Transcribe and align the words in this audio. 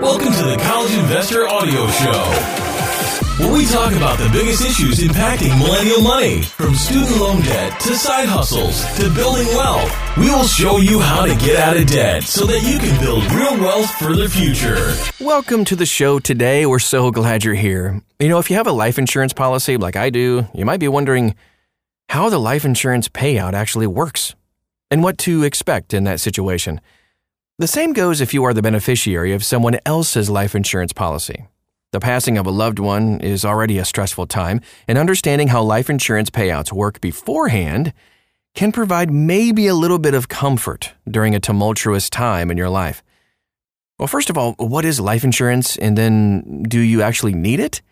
Welcome 0.00 0.32
to 0.32 0.44
the 0.44 0.56
College 0.62 0.94
Investor 0.94 1.48
Audio 1.48 1.88
Show 1.88 2.68
where 3.38 3.52
we 3.52 3.66
talk 3.66 3.92
about 3.92 4.18
the 4.18 4.28
biggest 4.30 4.64
issues 4.64 4.98
impacting 4.98 5.56
millennial 5.58 6.02
money, 6.02 6.42
from 6.42 6.74
student 6.74 7.20
loan 7.20 7.40
debt 7.42 7.78
to 7.80 7.94
side 7.94 8.28
hustles 8.28 8.84
to 8.96 9.12
building 9.14 9.46
wealth. 9.48 9.92
We 10.16 10.28
will 10.30 10.46
show 10.46 10.78
you 10.78 10.98
how 10.98 11.24
to 11.24 11.36
get 11.36 11.56
out 11.56 11.76
of 11.76 11.86
debt 11.86 12.24
so 12.24 12.46
that 12.46 12.62
you 12.62 12.78
can 12.80 13.00
build 13.00 13.24
real 13.32 13.56
wealth 13.60 13.90
for 13.92 14.16
the 14.16 14.28
future. 14.28 14.92
Welcome 15.24 15.64
to 15.66 15.76
the 15.76 15.86
show 15.86 16.18
today. 16.18 16.66
We're 16.66 16.80
so 16.80 17.12
glad 17.12 17.44
you're 17.44 17.54
here. 17.54 18.02
You 18.18 18.28
know, 18.28 18.38
if 18.38 18.50
you 18.50 18.56
have 18.56 18.66
a 18.66 18.72
life 18.72 18.98
insurance 18.98 19.32
policy 19.32 19.76
like 19.76 19.94
I 19.94 20.10
do, 20.10 20.46
you 20.52 20.64
might 20.64 20.80
be 20.80 20.88
wondering 20.88 21.36
how 22.08 22.28
the 22.28 22.38
life 22.38 22.64
insurance 22.64 23.08
payout 23.08 23.52
actually 23.52 23.86
works 23.86 24.34
and 24.90 25.02
what 25.02 25.18
to 25.18 25.44
expect 25.44 25.94
in 25.94 26.04
that 26.04 26.18
situation. 26.18 26.80
The 27.60 27.66
same 27.66 27.92
goes 27.92 28.20
if 28.20 28.32
you 28.32 28.44
are 28.44 28.54
the 28.54 28.62
beneficiary 28.62 29.32
of 29.32 29.44
someone 29.44 29.80
else's 29.84 30.30
life 30.30 30.54
insurance 30.54 30.92
policy. 30.92 31.46
The 31.90 31.98
passing 31.98 32.38
of 32.38 32.46
a 32.46 32.52
loved 32.52 32.78
one 32.78 33.20
is 33.20 33.44
already 33.44 33.78
a 33.78 33.84
stressful 33.84 34.28
time, 34.28 34.60
and 34.86 34.96
understanding 34.96 35.48
how 35.48 35.64
life 35.64 35.90
insurance 35.90 36.30
payouts 36.30 36.70
work 36.70 37.00
beforehand 37.00 37.92
can 38.54 38.70
provide 38.70 39.10
maybe 39.10 39.66
a 39.66 39.74
little 39.74 39.98
bit 39.98 40.14
of 40.14 40.28
comfort 40.28 40.94
during 41.10 41.34
a 41.34 41.40
tumultuous 41.40 42.08
time 42.08 42.52
in 42.52 42.56
your 42.56 42.70
life. 42.70 43.02
Well, 43.98 44.06
first 44.06 44.30
of 44.30 44.38
all, 44.38 44.52
what 44.58 44.84
is 44.84 45.00
life 45.00 45.24
insurance, 45.24 45.76
and 45.76 45.98
then 45.98 46.62
do 46.62 46.78
you 46.78 47.02
actually 47.02 47.34
need 47.34 47.58
it? 47.58 47.82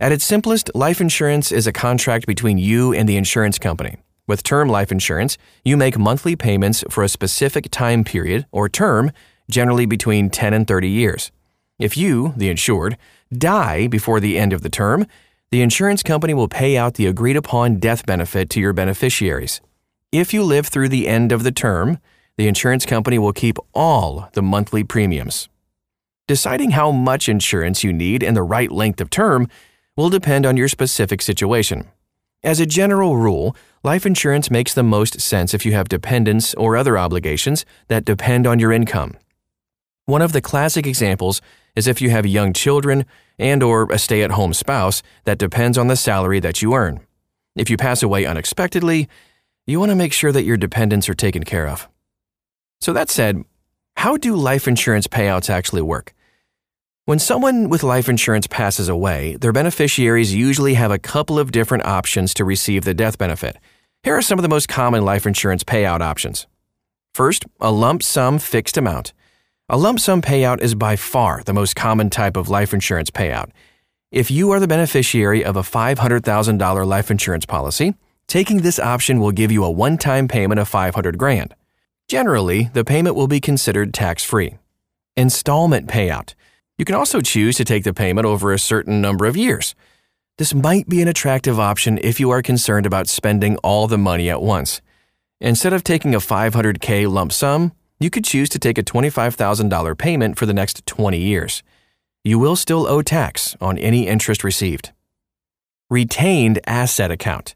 At 0.00 0.12
its 0.12 0.24
simplest, 0.24 0.70
life 0.74 1.02
insurance 1.02 1.52
is 1.52 1.66
a 1.66 1.72
contract 1.74 2.26
between 2.26 2.56
you 2.56 2.94
and 2.94 3.06
the 3.06 3.18
insurance 3.18 3.58
company. 3.58 3.98
With 4.26 4.42
term 4.42 4.68
life 4.68 4.90
insurance, 4.90 5.36
you 5.64 5.76
make 5.76 5.98
monthly 5.98 6.34
payments 6.34 6.82
for 6.88 7.04
a 7.04 7.08
specific 7.08 7.70
time 7.70 8.04
period 8.04 8.46
or 8.50 8.68
term, 8.70 9.12
generally 9.50 9.84
between 9.84 10.30
10 10.30 10.54
and 10.54 10.66
30 10.66 10.88
years. 10.88 11.30
If 11.78 11.96
you, 11.96 12.32
the 12.36 12.48
insured, 12.48 12.96
die 13.36 13.86
before 13.86 14.20
the 14.20 14.38
end 14.38 14.52
of 14.52 14.62
the 14.62 14.70
term, 14.70 15.06
the 15.50 15.60
insurance 15.60 16.02
company 16.02 16.32
will 16.32 16.48
pay 16.48 16.76
out 16.76 16.94
the 16.94 17.06
agreed 17.06 17.36
upon 17.36 17.78
death 17.78 18.06
benefit 18.06 18.48
to 18.50 18.60
your 18.60 18.72
beneficiaries. 18.72 19.60
If 20.10 20.32
you 20.32 20.42
live 20.42 20.68
through 20.68 20.88
the 20.88 21.06
end 21.06 21.30
of 21.30 21.42
the 21.42 21.52
term, 21.52 21.98
the 22.38 22.48
insurance 22.48 22.86
company 22.86 23.18
will 23.18 23.32
keep 23.32 23.58
all 23.74 24.30
the 24.32 24.42
monthly 24.42 24.84
premiums. 24.84 25.48
Deciding 26.26 26.70
how 26.70 26.90
much 26.90 27.28
insurance 27.28 27.84
you 27.84 27.92
need 27.92 28.22
and 28.22 28.36
the 28.36 28.42
right 28.42 28.72
length 28.72 29.00
of 29.00 29.10
term 29.10 29.48
will 29.96 30.08
depend 30.08 30.46
on 30.46 30.56
your 30.56 30.68
specific 30.68 31.20
situation. 31.20 31.88
As 32.44 32.60
a 32.60 32.66
general 32.66 33.16
rule, 33.16 33.56
life 33.82 34.04
insurance 34.04 34.50
makes 34.50 34.74
the 34.74 34.82
most 34.82 35.18
sense 35.18 35.54
if 35.54 35.64
you 35.64 35.72
have 35.72 35.88
dependents 35.88 36.52
or 36.54 36.76
other 36.76 36.98
obligations 36.98 37.64
that 37.88 38.04
depend 38.04 38.46
on 38.46 38.58
your 38.58 38.70
income. 38.70 39.16
One 40.04 40.20
of 40.20 40.32
the 40.32 40.42
classic 40.42 40.86
examples 40.86 41.40
is 41.74 41.86
if 41.86 42.02
you 42.02 42.10
have 42.10 42.26
young 42.26 42.52
children 42.52 43.06
and 43.38 43.62
or 43.62 43.90
a 43.90 43.98
stay-at-home 43.98 44.52
spouse 44.52 45.02
that 45.24 45.38
depends 45.38 45.78
on 45.78 45.86
the 45.86 45.96
salary 45.96 46.38
that 46.40 46.60
you 46.60 46.74
earn. 46.74 47.00
If 47.56 47.70
you 47.70 47.78
pass 47.78 48.02
away 48.02 48.26
unexpectedly, 48.26 49.08
you 49.66 49.80
want 49.80 49.88
to 49.88 49.96
make 49.96 50.12
sure 50.12 50.30
that 50.30 50.44
your 50.44 50.58
dependents 50.58 51.08
are 51.08 51.14
taken 51.14 51.44
care 51.44 51.66
of. 51.66 51.88
So 52.82 52.92
that 52.92 53.08
said, 53.08 53.42
how 53.96 54.18
do 54.18 54.36
life 54.36 54.68
insurance 54.68 55.06
payouts 55.06 55.48
actually 55.48 55.80
work? 55.80 56.12
When 57.06 57.18
someone 57.18 57.68
with 57.68 57.82
life 57.82 58.08
insurance 58.08 58.46
passes 58.46 58.88
away, 58.88 59.36
their 59.36 59.52
beneficiaries 59.52 60.34
usually 60.34 60.72
have 60.72 60.90
a 60.90 60.98
couple 60.98 61.38
of 61.38 61.52
different 61.52 61.84
options 61.84 62.32
to 62.32 62.46
receive 62.46 62.86
the 62.86 62.94
death 62.94 63.18
benefit. 63.18 63.58
Here 64.02 64.16
are 64.16 64.22
some 64.22 64.38
of 64.38 64.42
the 64.42 64.48
most 64.48 64.70
common 64.70 65.04
life 65.04 65.26
insurance 65.26 65.64
payout 65.64 66.00
options. 66.00 66.46
First, 67.12 67.44
a 67.60 67.70
lump 67.70 68.02
sum 68.02 68.38
fixed 68.38 68.78
amount. 68.78 69.12
A 69.68 69.76
lump 69.76 70.00
sum 70.00 70.22
payout 70.22 70.62
is 70.62 70.74
by 70.74 70.96
far 70.96 71.42
the 71.44 71.52
most 71.52 71.76
common 71.76 72.08
type 72.08 72.38
of 72.38 72.48
life 72.48 72.72
insurance 72.72 73.10
payout. 73.10 73.50
If 74.10 74.30
you 74.30 74.50
are 74.52 74.60
the 74.60 74.66
beneficiary 74.66 75.44
of 75.44 75.56
a 75.56 75.62
$500,000 75.62 76.86
life 76.86 77.10
insurance 77.10 77.44
policy, 77.44 77.92
taking 78.28 78.62
this 78.62 78.78
option 78.78 79.20
will 79.20 79.30
give 79.30 79.52
you 79.52 79.62
a 79.62 79.70
one-time 79.70 80.26
payment 80.26 80.58
of 80.58 80.68
500 80.68 81.18
grand. 81.18 81.54
Generally, 82.08 82.70
the 82.72 82.82
payment 82.82 83.14
will 83.14 83.28
be 83.28 83.40
considered 83.40 83.92
tax-free. 83.92 84.54
Installment 85.18 85.86
payout. 85.86 86.32
You 86.76 86.84
can 86.84 86.96
also 86.96 87.20
choose 87.20 87.56
to 87.56 87.64
take 87.64 87.84
the 87.84 87.94
payment 87.94 88.26
over 88.26 88.52
a 88.52 88.58
certain 88.58 89.00
number 89.00 89.26
of 89.26 89.36
years. 89.36 89.74
This 90.38 90.52
might 90.52 90.88
be 90.88 91.00
an 91.00 91.08
attractive 91.08 91.60
option 91.60 91.98
if 92.02 92.18
you 92.18 92.30
are 92.30 92.42
concerned 92.42 92.86
about 92.86 93.08
spending 93.08 93.56
all 93.58 93.86
the 93.86 93.98
money 93.98 94.28
at 94.28 94.42
once. 94.42 94.80
Instead 95.40 95.72
of 95.72 95.84
taking 95.84 96.14
a 96.14 96.18
500k 96.18 97.08
lump 97.08 97.32
sum, 97.32 97.72
you 98.00 98.10
could 98.10 98.24
choose 98.24 98.48
to 98.48 98.58
take 98.58 98.76
a 98.76 98.82
$25,000 98.82 99.96
payment 99.96 100.36
for 100.36 100.46
the 100.46 100.54
next 100.54 100.84
20 100.86 101.18
years. 101.18 101.62
You 102.24 102.40
will 102.40 102.56
still 102.56 102.88
owe 102.88 103.02
tax 103.02 103.54
on 103.60 103.78
any 103.78 104.08
interest 104.08 104.42
received. 104.42 104.90
Retained 105.88 106.58
asset 106.66 107.12
account. 107.12 107.54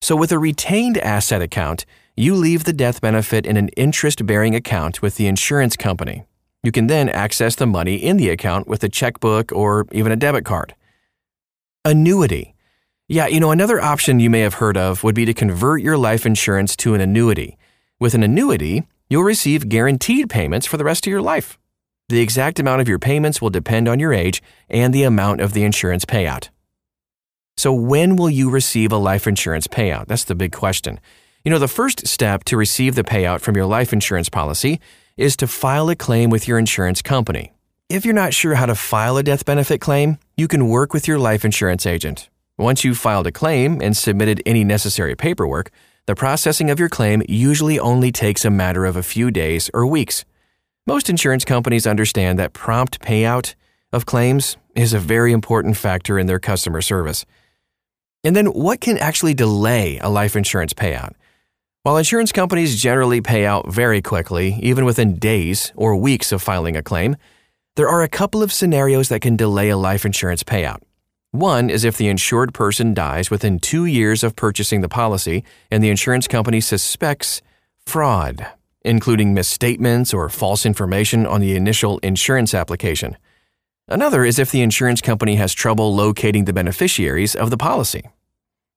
So, 0.00 0.14
with 0.14 0.30
a 0.30 0.38
retained 0.38 0.98
asset 0.98 1.42
account, 1.42 1.84
you 2.16 2.34
leave 2.34 2.64
the 2.64 2.72
death 2.72 3.00
benefit 3.00 3.46
in 3.46 3.56
an 3.56 3.68
interest 3.70 4.24
bearing 4.24 4.54
account 4.54 5.02
with 5.02 5.16
the 5.16 5.26
insurance 5.26 5.76
company. 5.76 6.24
You 6.62 6.72
can 6.72 6.86
then 6.86 7.08
access 7.08 7.54
the 7.54 7.66
money 7.66 7.96
in 7.96 8.16
the 8.16 8.30
account 8.30 8.66
with 8.66 8.82
a 8.82 8.88
checkbook 8.88 9.52
or 9.52 9.86
even 9.92 10.12
a 10.12 10.16
debit 10.16 10.44
card. 10.44 10.74
Annuity. 11.84 12.54
Yeah, 13.08 13.28
you 13.28 13.38
know, 13.38 13.52
another 13.52 13.80
option 13.80 14.18
you 14.18 14.30
may 14.30 14.40
have 14.40 14.54
heard 14.54 14.76
of 14.76 15.04
would 15.04 15.14
be 15.14 15.24
to 15.26 15.34
convert 15.34 15.80
your 15.80 15.96
life 15.96 16.26
insurance 16.26 16.74
to 16.76 16.94
an 16.94 17.00
annuity. 17.00 17.56
With 18.00 18.14
an 18.14 18.24
annuity, 18.24 18.82
you'll 19.08 19.22
receive 19.22 19.68
guaranteed 19.68 20.28
payments 20.28 20.66
for 20.66 20.76
the 20.76 20.84
rest 20.84 21.06
of 21.06 21.10
your 21.10 21.22
life. 21.22 21.56
The 22.08 22.20
exact 22.20 22.58
amount 22.58 22.80
of 22.80 22.88
your 22.88 22.98
payments 22.98 23.40
will 23.40 23.50
depend 23.50 23.88
on 23.88 24.00
your 24.00 24.12
age 24.12 24.42
and 24.68 24.92
the 24.92 25.04
amount 25.04 25.40
of 25.40 25.52
the 25.52 25.62
insurance 25.62 26.04
payout. 26.04 26.48
So, 27.56 27.72
when 27.72 28.16
will 28.16 28.28
you 28.28 28.50
receive 28.50 28.92
a 28.92 28.96
life 28.96 29.26
insurance 29.26 29.66
payout? 29.66 30.06
That's 30.08 30.24
the 30.24 30.34
big 30.34 30.52
question. 30.52 31.00
You 31.44 31.50
know, 31.50 31.58
the 31.58 31.68
first 31.68 32.06
step 32.06 32.44
to 32.44 32.56
receive 32.56 32.96
the 32.96 33.04
payout 33.04 33.40
from 33.40 33.56
your 33.56 33.66
life 33.66 33.92
insurance 33.92 34.28
policy 34.28 34.80
is 35.16 35.36
to 35.36 35.46
file 35.46 35.88
a 35.88 35.96
claim 35.96 36.30
with 36.30 36.46
your 36.46 36.58
insurance 36.58 37.00
company. 37.00 37.52
If 37.88 38.04
you're 38.04 38.14
not 38.14 38.34
sure 38.34 38.56
how 38.56 38.66
to 38.66 38.74
file 38.74 39.16
a 39.16 39.22
death 39.22 39.44
benefit 39.44 39.80
claim, 39.80 40.18
you 40.36 40.48
can 40.48 40.68
work 40.68 40.92
with 40.92 41.08
your 41.08 41.18
life 41.18 41.44
insurance 41.44 41.86
agent. 41.86 42.28
Once 42.58 42.84
you've 42.84 42.98
filed 42.98 43.26
a 43.26 43.32
claim 43.32 43.80
and 43.80 43.96
submitted 43.96 44.42
any 44.44 44.64
necessary 44.64 45.14
paperwork, 45.14 45.70
the 46.06 46.14
processing 46.14 46.70
of 46.70 46.78
your 46.78 46.88
claim 46.88 47.22
usually 47.28 47.78
only 47.78 48.12
takes 48.12 48.44
a 48.44 48.50
matter 48.50 48.84
of 48.84 48.96
a 48.96 49.02
few 49.02 49.30
days 49.30 49.70
or 49.72 49.86
weeks. 49.86 50.24
Most 50.86 51.08
insurance 51.08 51.44
companies 51.44 51.86
understand 51.86 52.38
that 52.38 52.52
prompt 52.52 53.00
payout 53.00 53.54
of 53.92 54.06
claims 54.06 54.56
is 54.74 54.92
a 54.92 54.98
very 54.98 55.32
important 55.32 55.76
factor 55.76 56.18
in 56.18 56.26
their 56.26 56.38
customer 56.38 56.80
service. 56.82 57.24
And 58.22 58.36
then, 58.36 58.46
what 58.46 58.80
can 58.80 58.98
actually 58.98 59.34
delay 59.34 59.98
a 59.98 60.08
life 60.08 60.36
insurance 60.36 60.72
payout? 60.72 61.12
While 61.86 61.98
insurance 61.98 62.32
companies 62.32 62.80
generally 62.80 63.20
pay 63.20 63.46
out 63.46 63.72
very 63.72 64.02
quickly, 64.02 64.58
even 64.60 64.84
within 64.84 65.20
days 65.20 65.72
or 65.76 65.94
weeks 65.94 66.32
of 66.32 66.42
filing 66.42 66.76
a 66.76 66.82
claim, 66.82 67.14
there 67.76 67.88
are 67.88 68.02
a 68.02 68.08
couple 68.08 68.42
of 68.42 68.52
scenarios 68.52 69.08
that 69.08 69.20
can 69.20 69.36
delay 69.36 69.68
a 69.68 69.76
life 69.76 70.04
insurance 70.04 70.42
payout. 70.42 70.80
One 71.30 71.70
is 71.70 71.84
if 71.84 71.96
the 71.96 72.08
insured 72.08 72.52
person 72.52 72.92
dies 72.92 73.30
within 73.30 73.60
two 73.60 73.84
years 73.84 74.24
of 74.24 74.34
purchasing 74.34 74.80
the 74.80 74.88
policy 74.88 75.44
and 75.70 75.80
the 75.80 75.88
insurance 75.88 76.26
company 76.26 76.60
suspects 76.60 77.40
fraud, 77.86 78.44
including 78.84 79.32
misstatements 79.32 80.12
or 80.12 80.28
false 80.28 80.66
information 80.66 81.24
on 81.24 81.40
the 81.40 81.54
initial 81.54 82.00
insurance 82.00 82.52
application. 82.52 83.16
Another 83.86 84.24
is 84.24 84.40
if 84.40 84.50
the 84.50 84.62
insurance 84.62 85.00
company 85.00 85.36
has 85.36 85.54
trouble 85.54 85.94
locating 85.94 86.46
the 86.46 86.52
beneficiaries 86.52 87.36
of 87.36 87.50
the 87.50 87.56
policy. 87.56 88.02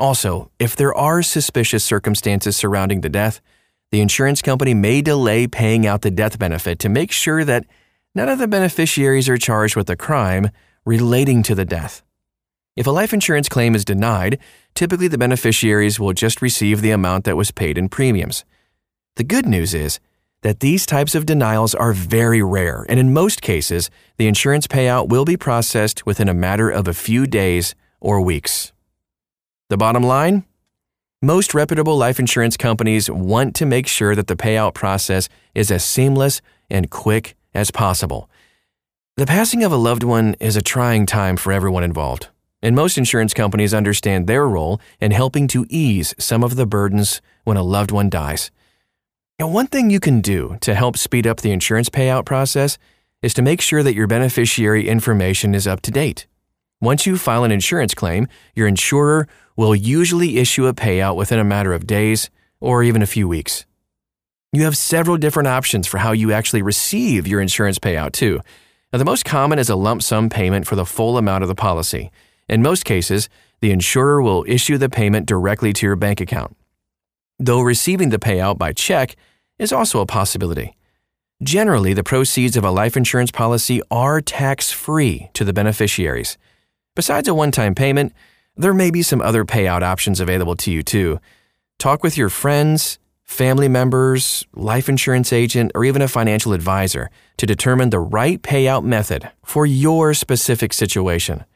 Also, 0.00 0.50
if 0.58 0.74
there 0.74 0.94
are 0.94 1.22
suspicious 1.22 1.84
circumstances 1.84 2.56
surrounding 2.56 3.02
the 3.02 3.10
death, 3.10 3.42
the 3.92 4.00
insurance 4.00 4.40
company 4.40 4.72
may 4.72 5.02
delay 5.02 5.46
paying 5.46 5.86
out 5.86 6.00
the 6.00 6.10
death 6.10 6.38
benefit 6.38 6.78
to 6.78 6.88
make 6.88 7.12
sure 7.12 7.44
that 7.44 7.66
none 8.14 8.30
of 8.30 8.38
the 8.38 8.48
beneficiaries 8.48 9.28
are 9.28 9.36
charged 9.36 9.76
with 9.76 9.90
a 9.90 9.96
crime 9.96 10.48
relating 10.86 11.42
to 11.42 11.54
the 11.54 11.66
death. 11.66 12.02
If 12.76 12.86
a 12.86 12.90
life 12.90 13.12
insurance 13.12 13.50
claim 13.50 13.74
is 13.74 13.84
denied, 13.84 14.38
typically 14.74 15.06
the 15.06 15.18
beneficiaries 15.18 16.00
will 16.00 16.14
just 16.14 16.40
receive 16.40 16.80
the 16.80 16.92
amount 16.92 17.24
that 17.26 17.36
was 17.36 17.50
paid 17.50 17.76
in 17.76 17.90
premiums. 17.90 18.46
The 19.16 19.24
good 19.24 19.44
news 19.44 19.74
is 19.74 20.00
that 20.40 20.60
these 20.60 20.86
types 20.86 21.14
of 21.14 21.26
denials 21.26 21.74
are 21.74 21.92
very 21.92 22.42
rare, 22.42 22.86
and 22.88 22.98
in 22.98 23.12
most 23.12 23.42
cases, 23.42 23.90
the 24.16 24.28
insurance 24.28 24.66
payout 24.66 25.10
will 25.10 25.26
be 25.26 25.36
processed 25.36 26.06
within 26.06 26.30
a 26.30 26.32
matter 26.32 26.70
of 26.70 26.88
a 26.88 26.94
few 26.94 27.26
days 27.26 27.74
or 28.00 28.22
weeks. 28.22 28.72
The 29.70 29.78
bottom 29.78 30.02
line? 30.02 30.44
Most 31.22 31.54
reputable 31.54 31.96
life 31.96 32.18
insurance 32.18 32.56
companies 32.56 33.10
want 33.10 33.54
to 33.56 33.64
make 33.64 33.86
sure 33.86 34.14
that 34.14 34.26
the 34.26 34.36
payout 34.36 34.74
process 34.74 35.28
is 35.54 35.70
as 35.70 35.84
seamless 35.84 36.42
and 36.68 36.90
quick 36.90 37.36
as 37.54 37.70
possible. 37.70 38.28
The 39.16 39.26
passing 39.26 39.64
of 39.64 39.72
a 39.72 39.76
loved 39.76 40.02
one 40.02 40.34
is 40.40 40.56
a 40.56 40.62
trying 40.62 41.06
time 41.06 41.36
for 41.36 41.52
everyone 41.52 41.84
involved 41.84 42.28
and 42.62 42.76
most 42.76 42.98
insurance 42.98 43.34
companies 43.34 43.72
understand 43.72 44.26
their 44.26 44.46
role 44.46 44.80
in 45.00 45.12
helping 45.12 45.48
to 45.48 45.66
ease 45.68 46.14
some 46.18 46.44
of 46.44 46.56
the 46.56 46.66
burdens 46.66 47.22
when 47.44 47.56
a 47.56 47.62
loved 47.62 47.90
one 47.90 48.10
dies. 48.10 48.50
Now, 49.38 49.48
one 49.48 49.66
thing 49.66 49.90
you 49.90 50.00
can 50.00 50.20
do 50.20 50.58
to 50.60 50.74
help 50.74 50.96
speed 50.96 51.26
up 51.26 51.40
the 51.40 51.52
insurance 51.52 51.88
payout 51.88 52.26
process 52.26 52.76
is 53.22 53.34
to 53.34 53.42
make 53.42 53.60
sure 53.60 53.82
that 53.82 53.94
your 53.94 54.06
beneficiary 54.06 54.88
information 54.88 55.54
is 55.54 55.66
up 55.66 55.80
to 55.82 55.90
date. 55.90 56.26
Once 56.82 57.04
you 57.04 57.18
file 57.18 57.44
an 57.44 57.52
insurance 57.52 57.92
claim, 57.92 58.26
your 58.54 58.66
insurer 58.66 59.28
will 59.54 59.74
usually 59.74 60.38
issue 60.38 60.66
a 60.66 60.72
payout 60.72 61.14
within 61.14 61.38
a 61.38 61.44
matter 61.44 61.74
of 61.74 61.86
days 61.86 62.30
or 62.58 62.82
even 62.82 63.02
a 63.02 63.06
few 63.06 63.28
weeks. 63.28 63.66
You 64.52 64.64
have 64.64 64.76
several 64.76 65.18
different 65.18 65.46
options 65.46 65.86
for 65.86 65.98
how 65.98 66.12
you 66.12 66.32
actually 66.32 66.62
receive 66.62 67.26
your 67.26 67.42
insurance 67.42 67.78
payout, 67.78 68.12
too. 68.12 68.40
Now, 68.92 68.98
the 68.98 69.04
most 69.04 69.26
common 69.26 69.58
is 69.58 69.68
a 69.68 69.76
lump 69.76 70.02
sum 70.02 70.30
payment 70.30 70.66
for 70.66 70.74
the 70.74 70.86
full 70.86 71.18
amount 71.18 71.42
of 71.42 71.48
the 71.48 71.54
policy. 71.54 72.10
In 72.48 72.62
most 72.62 72.86
cases, 72.86 73.28
the 73.60 73.72
insurer 73.72 74.22
will 74.22 74.46
issue 74.48 74.78
the 74.78 74.88
payment 74.88 75.26
directly 75.26 75.74
to 75.74 75.86
your 75.86 75.96
bank 75.96 76.20
account. 76.20 76.56
Though 77.38 77.60
receiving 77.60 78.08
the 78.08 78.18
payout 78.18 78.56
by 78.56 78.72
check 78.72 79.16
is 79.58 79.70
also 79.70 80.00
a 80.00 80.06
possibility. 80.06 80.76
Generally, 81.42 81.92
the 81.92 82.02
proceeds 82.02 82.56
of 82.56 82.64
a 82.64 82.70
life 82.70 82.96
insurance 82.96 83.30
policy 83.30 83.82
are 83.90 84.20
tax 84.22 84.72
free 84.72 85.28
to 85.34 85.44
the 85.44 85.52
beneficiaries. 85.52 86.38
Besides 87.00 87.28
a 87.28 87.34
one 87.34 87.50
time 87.50 87.74
payment, 87.74 88.12
there 88.58 88.74
may 88.74 88.90
be 88.90 89.00
some 89.00 89.22
other 89.22 89.42
payout 89.42 89.80
options 89.80 90.20
available 90.20 90.54
to 90.56 90.70
you 90.70 90.82
too. 90.82 91.18
Talk 91.78 92.02
with 92.02 92.18
your 92.18 92.28
friends, 92.28 92.98
family 93.24 93.68
members, 93.68 94.44
life 94.52 94.86
insurance 94.86 95.32
agent, 95.32 95.72
or 95.74 95.86
even 95.86 96.02
a 96.02 96.08
financial 96.08 96.52
advisor 96.52 97.08
to 97.38 97.46
determine 97.46 97.88
the 97.88 97.98
right 97.98 98.42
payout 98.42 98.84
method 98.84 99.30
for 99.42 99.64
your 99.64 100.12
specific 100.12 100.74
situation. 100.74 101.46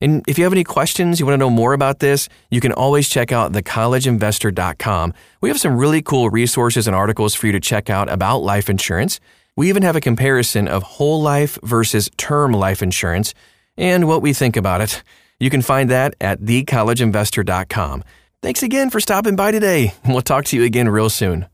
And 0.00 0.22
if 0.28 0.38
you 0.38 0.44
have 0.44 0.52
any 0.52 0.62
questions, 0.62 1.18
you 1.18 1.26
want 1.26 1.34
to 1.34 1.44
know 1.44 1.50
more 1.50 1.72
about 1.72 1.98
this, 1.98 2.28
you 2.52 2.60
can 2.60 2.70
always 2.70 3.08
check 3.08 3.32
out 3.32 3.50
thecollegeinvestor.com. 3.50 5.14
We 5.40 5.48
have 5.48 5.58
some 5.58 5.78
really 5.78 6.02
cool 6.02 6.30
resources 6.30 6.86
and 6.86 6.94
articles 6.94 7.34
for 7.34 7.46
you 7.46 7.52
to 7.54 7.60
check 7.60 7.90
out 7.90 8.08
about 8.08 8.44
life 8.44 8.70
insurance. 8.70 9.18
We 9.56 9.68
even 9.68 9.82
have 9.82 9.96
a 9.96 10.00
comparison 10.00 10.68
of 10.68 10.84
whole 10.84 11.20
life 11.20 11.58
versus 11.64 12.08
term 12.16 12.52
life 12.52 12.84
insurance 12.84 13.34
and 13.76 14.06
what 14.06 14.22
we 14.22 14.32
think 14.32 14.56
about 14.56 14.80
it. 14.80 15.02
You 15.40 15.50
can 15.50 15.62
find 15.62 15.90
that 15.90 16.14
at 16.20 16.40
thecollegeinvestor.com. 16.40 18.04
Thanks 18.42 18.62
again 18.62 18.90
for 18.90 19.00
stopping 19.00 19.36
by 19.36 19.50
today. 19.50 19.94
We'll 20.06 20.22
talk 20.22 20.44
to 20.46 20.56
you 20.56 20.64
again 20.64 20.88
real 20.88 21.10
soon. 21.10 21.46